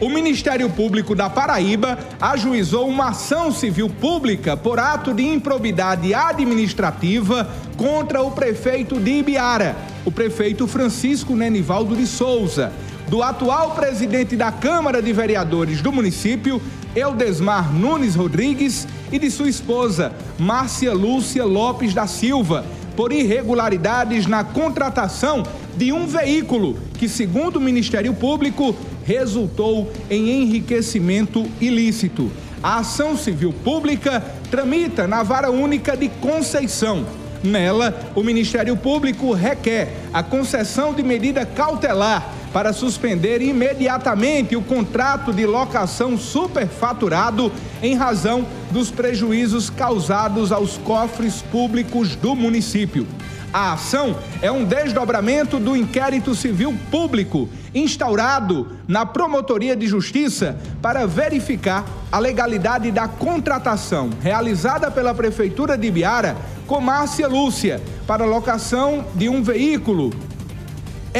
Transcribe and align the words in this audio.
O 0.00 0.08
Ministério 0.08 0.70
Público 0.70 1.12
da 1.12 1.28
Paraíba 1.28 1.98
ajuizou 2.20 2.88
uma 2.88 3.08
ação 3.08 3.50
civil 3.50 3.90
pública 3.90 4.56
por 4.56 4.78
ato 4.78 5.12
de 5.12 5.26
improbidade 5.26 6.14
administrativa 6.14 7.50
contra 7.76 8.22
o 8.22 8.30
prefeito 8.30 9.00
de 9.00 9.10
Ibiara, 9.18 9.74
o 10.04 10.12
prefeito 10.12 10.68
Francisco 10.68 11.34
Nenivaldo 11.34 11.96
de 11.96 12.06
Souza, 12.06 12.72
do 13.08 13.24
atual 13.24 13.72
presidente 13.72 14.36
da 14.36 14.52
Câmara 14.52 15.02
de 15.02 15.12
Vereadores 15.12 15.82
do 15.82 15.90
município, 15.90 16.62
Eudesmar 16.94 17.74
Nunes 17.74 18.14
Rodrigues, 18.14 18.86
e 19.10 19.18
de 19.18 19.28
sua 19.32 19.48
esposa, 19.48 20.12
Márcia 20.38 20.92
Lúcia 20.92 21.44
Lopes 21.44 21.92
da 21.92 22.06
Silva, 22.06 22.64
por 22.94 23.12
irregularidades 23.12 24.26
na 24.26 24.44
contratação 24.44 25.42
de 25.78 25.92
um 25.92 26.08
veículo 26.08 26.76
que, 26.98 27.08
segundo 27.08 27.56
o 27.56 27.60
Ministério 27.60 28.12
Público, 28.12 28.74
resultou 29.04 29.90
em 30.10 30.42
enriquecimento 30.42 31.46
ilícito. 31.60 32.32
A 32.60 32.78
ação 32.78 33.16
civil 33.16 33.54
pública 33.62 34.20
tramita 34.50 35.06
na 35.06 35.22
Vara 35.22 35.52
Única 35.52 35.96
de 35.96 36.08
Conceição. 36.08 37.06
Nela, 37.44 37.96
o 38.16 38.24
Ministério 38.24 38.76
Público 38.76 39.32
requer 39.32 39.94
a 40.12 40.20
concessão 40.20 40.92
de 40.92 41.04
medida 41.04 41.46
cautelar 41.46 42.34
para 42.52 42.72
suspender 42.72 43.40
imediatamente 43.40 44.56
o 44.56 44.62
contrato 44.62 45.32
de 45.32 45.46
locação 45.46 46.18
superfaturado 46.18 47.52
em 47.80 47.94
razão 47.94 48.44
dos 48.72 48.90
prejuízos 48.90 49.70
causados 49.70 50.50
aos 50.50 50.76
cofres 50.78 51.40
públicos 51.40 52.16
do 52.16 52.34
município. 52.34 53.06
A 53.52 53.72
ação 53.72 54.14
é 54.42 54.52
um 54.52 54.62
desdobramento 54.62 55.58
do 55.58 55.74
inquérito 55.74 56.34
civil 56.34 56.76
público 56.90 57.48
instaurado 57.74 58.72
na 58.86 59.06
Promotoria 59.06 59.74
de 59.74 59.86
Justiça 59.86 60.58
para 60.82 61.06
verificar 61.06 61.86
a 62.12 62.18
legalidade 62.18 62.90
da 62.90 63.08
contratação 63.08 64.10
realizada 64.20 64.90
pela 64.90 65.14
Prefeitura 65.14 65.78
de 65.78 65.90
Biara 65.90 66.36
com 66.66 66.78
Márcia 66.78 67.26
Lúcia 67.26 67.80
para 68.06 68.26
locação 68.26 69.06
de 69.14 69.30
um 69.30 69.42
veículo 69.42 70.12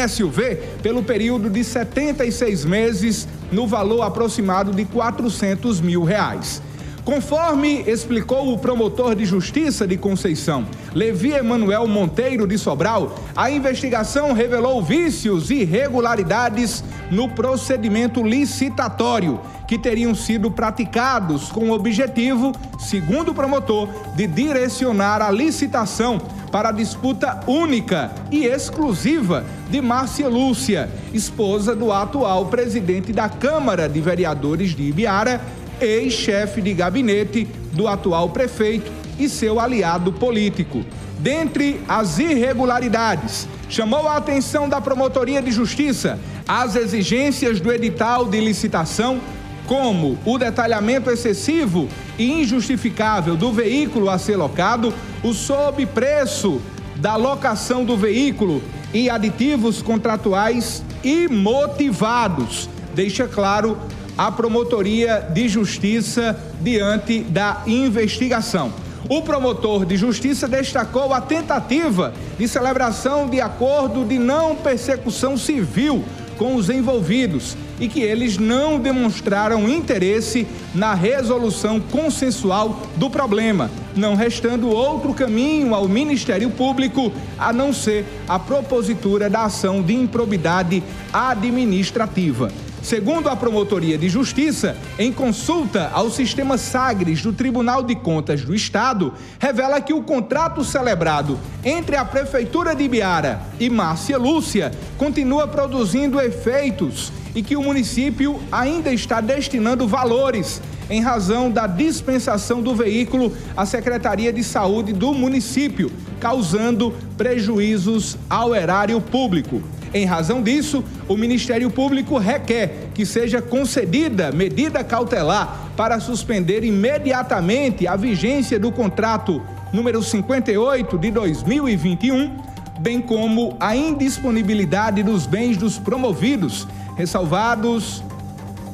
SUV 0.06 0.56
pelo 0.82 1.02
período 1.02 1.48
de 1.48 1.64
76 1.64 2.66
meses 2.66 3.26
no 3.50 3.66
valor 3.66 4.02
aproximado 4.02 4.72
de 4.72 4.84
400 4.84 5.80
mil 5.80 6.04
reais. 6.04 6.60
Conforme 7.08 7.84
explicou 7.86 8.52
o 8.52 8.58
promotor 8.58 9.14
de 9.14 9.24
justiça 9.24 9.86
de 9.86 9.96
Conceição, 9.96 10.66
Levi 10.92 11.32
Emanuel 11.32 11.86
Monteiro 11.88 12.46
de 12.46 12.58
Sobral, 12.58 13.18
a 13.34 13.50
investigação 13.50 14.34
revelou 14.34 14.82
vícios 14.82 15.50
e 15.50 15.62
irregularidades 15.62 16.84
no 17.10 17.30
procedimento 17.30 18.22
licitatório 18.22 19.40
que 19.66 19.78
teriam 19.78 20.14
sido 20.14 20.50
praticados 20.50 21.50
com 21.50 21.70
o 21.70 21.72
objetivo, 21.72 22.52
segundo 22.78 23.30
o 23.30 23.34
promotor, 23.34 23.88
de 24.14 24.26
direcionar 24.26 25.22
a 25.22 25.30
licitação 25.30 26.20
para 26.50 26.70
a 26.70 26.72
disputa 26.72 27.40
única 27.46 28.10
e 28.30 28.44
exclusiva 28.44 29.44
de 29.70 29.80
Márcia 29.80 30.28
Lúcia, 30.28 30.90
esposa 31.12 31.74
do 31.74 31.92
atual 31.92 32.46
presidente 32.46 33.12
da 33.12 33.28
Câmara 33.28 33.88
de 33.88 34.00
Vereadores 34.00 34.74
de 34.74 34.84
Ibiara 34.84 35.40
ex-chefe 35.80 36.60
de 36.60 36.72
gabinete 36.74 37.46
do 37.72 37.86
atual 37.86 38.30
prefeito 38.30 38.90
e 39.18 39.28
seu 39.28 39.58
aliado 39.58 40.12
político. 40.12 40.84
Dentre 41.18 41.80
as 41.88 42.18
irregularidades, 42.18 43.48
chamou 43.68 44.06
a 44.06 44.16
atenção 44.16 44.68
da 44.68 44.80
Promotoria 44.80 45.42
de 45.42 45.50
Justiça 45.50 46.18
as 46.48 46.74
exigências 46.74 47.60
do 47.60 47.70
edital 47.70 48.24
de 48.24 48.40
licitação, 48.40 49.20
como 49.66 50.18
o 50.24 50.38
detalhamento 50.38 51.10
excessivo 51.10 51.86
e 52.18 52.40
injustificável 52.40 53.36
do 53.36 53.52
veículo 53.52 54.08
a 54.08 54.16
ser 54.16 54.36
locado, 54.36 54.94
o 55.22 55.34
sobrepreço 55.34 56.62
da 56.96 57.16
locação 57.16 57.84
do 57.84 57.98
veículo 57.98 58.62
e 58.94 59.10
aditivos 59.10 59.82
contratuais 59.82 60.82
imotivados. 61.04 62.66
Deixa 62.94 63.28
claro 63.28 63.76
a 64.18 64.32
Promotoria 64.32 65.28
de 65.32 65.48
Justiça 65.48 66.36
diante 66.60 67.20
da 67.20 67.62
investigação. 67.66 68.72
O 69.08 69.22
promotor 69.22 69.86
de 69.86 69.96
justiça 69.96 70.46
destacou 70.46 71.14
a 71.14 71.20
tentativa 71.20 72.12
de 72.36 72.46
celebração 72.46 73.26
de 73.26 73.40
acordo 73.40 74.04
de 74.04 74.18
não 74.18 74.56
persecução 74.56 75.38
civil 75.38 76.04
com 76.36 76.54
os 76.54 76.68
envolvidos 76.68 77.56
e 77.80 77.88
que 77.88 78.00
eles 78.00 78.36
não 78.36 78.78
demonstraram 78.78 79.68
interesse 79.68 80.46
na 80.74 80.94
resolução 80.94 81.80
consensual 81.80 82.82
do 82.96 83.08
problema, 83.08 83.70
não 83.96 84.14
restando 84.14 84.68
outro 84.68 85.14
caminho 85.14 85.74
ao 85.74 85.88
Ministério 85.88 86.50
Público 86.50 87.10
a 87.38 87.52
não 87.52 87.72
ser 87.72 88.04
a 88.28 88.38
propositura 88.38 89.30
da 89.30 89.44
ação 89.44 89.80
de 89.80 89.94
improbidade 89.94 90.82
administrativa. 91.12 92.52
Segundo 92.82 93.28
a 93.28 93.36
Promotoria 93.36 93.98
de 93.98 94.08
Justiça, 94.08 94.76
em 94.98 95.12
consulta 95.12 95.90
ao 95.92 96.10
sistema 96.10 96.56
Sagres 96.56 97.22
do 97.22 97.32
Tribunal 97.32 97.82
de 97.82 97.94
Contas 97.94 98.42
do 98.42 98.54
Estado, 98.54 99.12
revela 99.38 99.80
que 99.80 99.92
o 99.92 100.02
contrato 100.02 100.64
celebrado 100.64 101.38
entre 101.64 101.96
a 101.96 102.04
Prefeitura 102.04 102.74
de 102.74 102.88
Biara 102.88 103.42
e 103.58 103.68
Márcia 103.68 104.16
Lúcia 104.16 104.70
continua 104.96 105.46
produzindo 105.46 106.20
efeitos 106.20 107.12
e 107.34 107.42
que 107.42 107.56
o 107.56 107.62
município 107.62 108.40
ainda 108.50 108.92
está 108.92 109.20
destinando 109.20 109.86
valores 109.86 110.62
em 110.88 111.02
razão 111.02 111.50
da 111.50 111.66
dispensação 111.66 112.62
do 112.62 112.74
veículo 112.74 113.36
à 113.56 113.66
Secretaria 113.66 114.32
de 114.32 114.42
Saúde 114.42 114.92
do 114.92 115.12
município, 115.12 115.92
causando 116.18 116.94
prejuízos 117.16 118.16
ao 118.30 118.54
erário 118.54 119.00
público. 119.00 119.62
Em 119.92 120.04
razão 120.04 120.42
disso, 120.42 120.84
o 121.08 121.16
Ministério 121.16 121.70
Público 121.70 122.18
requer 122.18 122.90
que 122.94 123.06
seja 123.06 123.40
concedida 123.40 124.30
medida 124.30 124.84
cautelar 124.84 125.70
para 125.76 125.98
suspender 125.98 126.62
imediatamente 126.62 127.86
a 127.86 127.96
vigência 127.96 128.58
do 128.58 128.70
contrato 128.70 129.42
número 129.72 130.02
58 130.02 130.98
de 130.98 131.10
2021, 131.10 132.36
bem 132.80 133.00
como 133.00 133.56
a 133.58 133.74
indisponibilidade 133.74 135.02
dos 135.02 135.26
bens 135.26 135.56
dos 135.56 135.78
promovidos, 135.78 136.66
ressalvados 136.96 138.02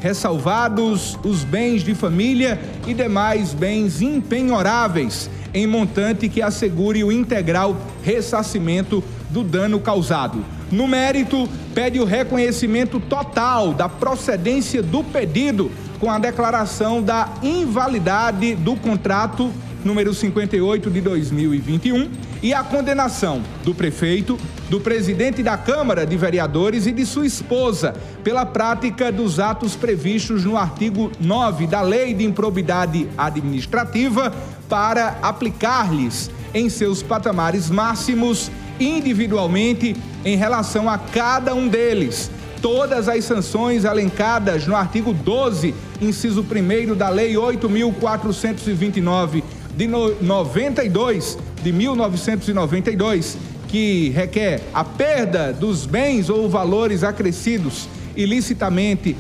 ressalvados 0.01 1.19
os 1.25 1.45
bens 1.45 1.83
de 1.83 1.95
família 1.95 2.61
e 2.87 2.93
demais 2.93 3.55
bens 3.55 4.03
impenhoráveis 4.03 5.31
em 5.55 5.67
montante 5.67 6.29
que 6.29 6.43
assegure 6.43 7.03
o 7.03 7.11
integral 7.11 7.75
ressarcimento 8.03 9.03
do 9.35 9.43
dano 9.43 9.81
causado. 9.81 10.45
No 10.71 10.87
mérito, 10.87 11.49
pede 11.75 11.99
o 11.99 12.05
reconhecimento 12.05 13.01
total 13.01 13.75
da 13.75 13.89
procedência 13.89 14.81
do 14.81 15.03
pedido 15.03 15.73
com 15.99 16.09
a 16.09 16.21
declaração 16.21 17.03
da 17.03 17.29
invalidade 17.43 18.55
do 18.55 18.77
contrato 18.77 19.53
número 19.85 20.15
58 20.15 20.89
de 20.89 21.01
2021 21.01 22.11
e 22.43 22.55
a 22.55 22.63
condenação 22.63 23.43
do 23.65 23.75
prefeito, 23.75 24.39
do 24.71 24.81
presidente 24.81 25.43
da 25.43 25.59
Câmara 25.59 26.07
de 26.07 26.17
Vereadores 26.17 26.87
e 26.87 26.93
de 26.93 27.05
sua 27.05 27.27
esposa 27.27 27.95
pela 28.23 28.47
prática 28.47 29.11
dos 29.11 29.41
atos 29.41 29.75
previstos 29.75 30.45
no 30.45 30.57
artigo 30.57 31.11
9 31.21 31.67
da 31.67 31.83
Lei 31.83 32.15
de 32.15 32.25
Improbidade 32.25 33.09
Administrativa 33.19 34.33
para 34.69 35.19
aplicar-lhes 35.21 36.31
em 36.55 36.69
seus 36.71 37.03
patamares 37.03 37.69
máximos 37.69 38.51
individualmente 38.79 39.97
em 40.25 40.37
relação 40.37 40.89
a 40.89 40.99
cada 40.99 41.55
um 41.55 41.69
deles. 41.69 42.31
Todas 42.61 43.09
as 43.09 43.25
sanções 43.25 43.85
elencadas 43.85 44.67
no 44.67 44.75
artigo 44.75 45.13
12, 45.13 45.75
inciso 46.01 46.43
1 46.43 46.95
da 46.95 47.09
Lei 47.09 47.35
8.429 47.35 49.43
de 49.77 49.87
92, 49.87 51.39
de 51.63 51.73
1992, 51.73 53.37
que 53.69 54.11
requer 54.11 54.63
a 54.73 54.85
perda 54.85 55.53
dos 55.53 55.85
bens 55.85 56.31
ou 56.31 56.49
valores 56.49 57.03
acrescidos 57.03 57.89
ilicitamente 58.17 59.17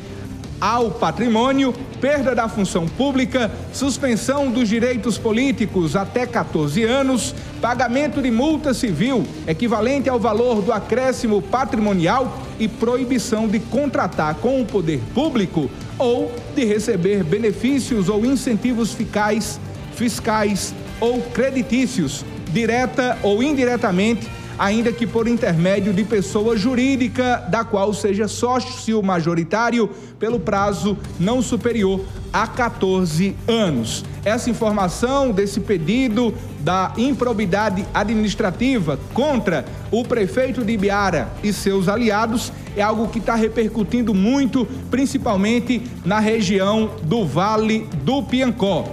ao 0.60 0.92
patrimônio, 0.92 1.74
perda 2.00 2.34
da 2.34 2.48
função 2.48 2.86
pública, 2.86 3.50
suspensão 3.72 4.50
dos 4.50 4.68
direitos 4.68 5.18
políticos 5.18 5.96
até 5.96 6.26
14 6.26 6.84
anos, 6.84 7.34
pagamento 7.64 8.20
de 8.20 8.30
multa 8.30 8.74
civil 8.74 9.24
equivalente 9.46 10.06
ao 10.06 10.20
valor 10.20 10.60
do 10.60 10.70
acréscimo 10.70 11.40
patrimonial 11.40 12.42
e 12.60 12.68
proibição 12.68 13.48
de 13.48 13.58
contratar 13.58 14.34
com 14.34 14.60
o 14.60 14.66
poder 14.66 15.00
público 15.14 15.70
ou 15.98 16.30
de 16.54 16.62
receber 16.66 17.24
benefícios 17.24 18.10
ou 18.10 18.22
incentivos 18.26 18.92
fiscais, 18.92 19.58
fiscais 19.94 20.74
ou 21.00 21.22
creditícios, 21.22 22.22
direta 22.52 23.16
ou 23.22 23.42
indiretamente, 23.42 24.28
ainda 24.58 24.92
que 24.92 25.06
por 25.06 25.26
intermédio 25.26 25.94
de 25.94 26.04
pessoa 26.04 26.58
jurídica, 26.58 27.46
da 27.48 27.64
qual 27.64 27.94
seja 27.94 28.28
sócio 28.28 29.02
majoritário 29.02 29.88
pelo 30.18 30.38
prazo 30.38 30.98
não 31.18 31.40
superior 31.40 32.04
a 32.30 32.46
14 32.46 33.34
anos. 33.48 34.04
Essa 34.22 34.50
informação 34.50 35.30
desse 35.30 35.60
pedido 35.60 36.34
da 36.64 36.94
improbidade 36.96 37.84
administrativa 37.92 38.98
contra 39.12 39.66
o 39.90 40.02
prefeito 40.02 40.64
de 40.64 40.72
Ibiara 40.72 41.28
e 41.42 41.52
seus 41.52 41.88
aliados 41.88 42.50
é 42.74 42.80
algo 42.80 43.08
que 43.08 43.18
está 43.18 43.34
repercutindo 43.34 44.14
muito, 44.14 44.66
principalmente 44.90 45.82
na 46.04 46.18
região 46.18 46.90
do 47.02 47.26
Vale 47.26 47.86
do 48.02 48.22
Piancó. 48.22 48.84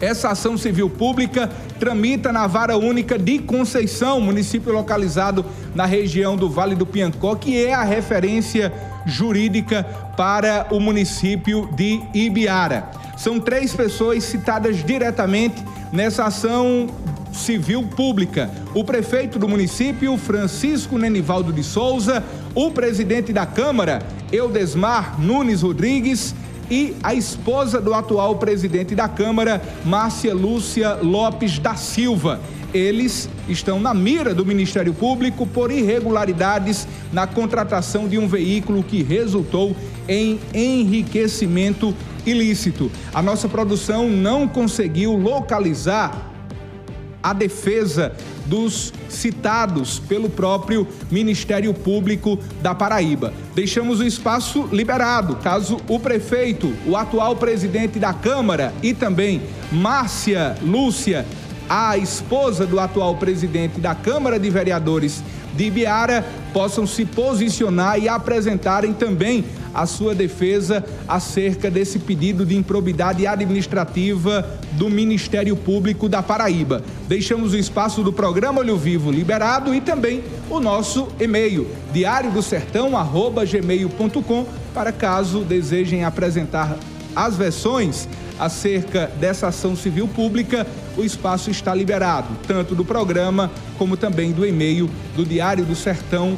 Essa 0.00 0.30
ação 0.30 0.56
civil 0.56 0.88
pública 0.88 1.50
tramita 1.78 2.32
na 2.32 2.46
Vara 2.46 2.78
Única 2.78 3.18
de 3.18 3.40
Conceição, 3.40 4.20
município 4.20 4.72
localizado 4.72 5.44
na 5.74 5.84
região 5.84 6.36
do 6.36 6.48
Vale 6.48 6.74
do 6.74 6.86
Piancó, 6.86 7.34
que 7.34 7.62
é 7.62 7.74
a 7.74 7.84
referência 7.84 8.72
jurídica 9.06 9.84
para 10.16 10.66
o 10.70 10.80
município 10.80 11.68
de 11.74 12.00
Ibiara. 12.14 12.90
São 13.16 13.40
três 13.40 13.74
pessoas 13.74 14.24
citadas 14.24 14.84
diretamente 14.84 15.64
nessa 15.92 16.24
ação 16.24 16.88
civil 17.32 17.84
pública: 17.84 18.50
o 18.74 18.84
prefeito 18.84 19.38
do 19.38 19.48
município, 19.48 20.16
Francisco 20.16 20.98
Nenivaldo 20.98 21.52
de 21.52 21.62
Souza, 21.62 22.22
o 22.54 22.70
presidente 22.70 23.32
da 23.32 23.46
Câmara, 23.46 24.00
Eudesmar 24.32 25.20
Nunes 25.20 25.62
Rodrigues 25.62 26.34
e 26.70 26.94
a 27.02 27.14
esposa 27.14 27.80
do 27.80 27.94
atual 27.94 28.36
presidente 28.36 28.94
da 28.94 29.08
Câmara, 29.08 29.62
Márcia 29.84 30.34
Lúcia 30.34 30.94
Lopes 30.94 31.58
da 31.58 31.74
Silva. 31.74 32.40
Eles 32.72 33.30
estão 33.48 33.80
na 33.80 33.94
mira 33.94 34.34
do 34.34 34.44
Ministério 34.44 34.92
Público 34.92 35.46
por 35.46 35.70
irregularidades 35.70 36.86
na 37.12 37.26
contratação 37.26 38.06
de 38.06 38.18
um 38.18 38.28
veículo 38.28 38.82
que 38.82 39.02
resultou 39.02 39.74
em 40.06 40.38
enriquecimento 40.52 41.94
ilícito. 42.26 42.90
A 43.14 43.22
nossa 43.22 43.48
produção 43.48 44.10
não 44.10 44.46
conseguiu 44.46 45.16
localizar 45.16 46.37
a 47.28 47.32
defesa 47.34 48.12
dos 48.46 48.92
citados 49.08 49.98
pelo 49.98 50.30
próprio 50.30 50.88
Ministério 51.10 51.74
Público 51.74 52.38
da 52.62 52.74
Paraíba. 52.74 53.34
Deixamos 53.54 54.00
o 54.00 54.04
espaço 54.04 54.66
liberado, 54.72 55.36
caso 55.36 55.76
o 55.86 56.00
prefeito, 56.00 56.72
o 56.86 56.96
atual 56.96 57.36
presidente 57.36 57.98
da 57.98 58.14
Câmara 58.14 58.72
e 58.82 58.94
também 58.94 59.42
Márcia 59.70 60.56
Lúcia, 60.62 61.26
a 61.68 61.98
esposa 61.98 62.64
do 62.64 62.80
atual 62.80 63.16
presidente 63.16 63.78
da 63.78 63.94
Câmara 63.94 64.38
de 64.38 64.48
Vereadores 64.48 65.22
de 65.54 65.64
Ibiara, 65.64 66.24
possam 66.54 66.86
se 66.86 67.04
posicionar 67.04 67.98
e 67.98 68.08
apresentarem 68.08 68.94
também 68.94 69.44
a 69.78 69.86
sua 69.86 70.12
defesa 70.12 70.84
acerca 71.06 71.70
desse 71.70 72.00
pedido 72.00 72.44
de 72.44 72.56
improbidade 72.56 73.28
administrativa 73.28 74.58
do 74.72 74.90
Ministério 74.90 75.54
Público 75.56 76.08
da 76.08 76.20
Paraíba. 76.20 76.82
Deixamos 77.06 77.52
o 77.52 77.56
espaço 77.56 78.02
do 78.02 78.12
programa 78.12 78.60
Olho 78.60 78.76
Vivo 78.76 79.12
liberado 79.12 79.72
e 79.72 79.80
também 79.80 80.24
o 80.50 80.58
nosso 80.58 81.06
e-mail, 81.20 81.68
diário 81.92 82.32
do 82.32 82.42
sertão, 82.42 82.90
gmail.com, 83.48 84.46
para 84.74 84.90
caso 84.90 85.44
desejem 85.44 86.04
apresentar 86.04 86.76
as 87.14 87.36
versões 87.36 88.08
acerca 88.38 89.10
dessa 89.18 89.48
ação 89.48 89.74
civil 89.74 90.08
pública, 90.08 90.66
o 90.96 91.04
espaço 91.04 91.50
está 91.50 91.74
liberado, 91.74 92.28
tanto 92.46 92.74
do 92.74 92.84
programa 92.84 93.50
como 93.76 93.96
também 93.96 94.32
do 94.32 94.44
e-mail 94.44 94.90
do 95.14 95.24
Diário 95.24 95.64
do 95.64 95.74
Sertão, 95.74 96.36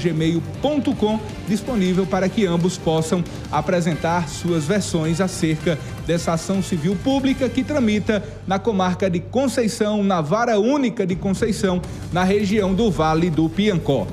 gmail.com, 0.00 1.20
disponível 1.48 2.04
para 2.06 2.28
que 2.28 2.46
ambos 2.46 2.76
possam 2.76 3.22
apresentar 3.50 4.28
suas 4.28 4.64
versões 4.64 5.20
acerca 5.20 5.78
dessa 6.06 6.32
ação 6.32 6.62
civil 6.62 6.96
pública 7.02 7.48
que 7.48 7.62
tramita 7.62 8.22
na 8.46 8.58
comarca 8.58 9.08
de 9.08 9.20
Conceição, 9.20 10.02
na 10.02 10.20
Vara 10.20 10.58
Única 10.58 11.06
de 11.06 11.14
Conceição, 11.14 11.80
na 12.12 12.24
região 12.24 12.74
do 12.74 12.90
Vale 12.90 13.30
do 13.30 13.48
Piancó. 13.48 14.00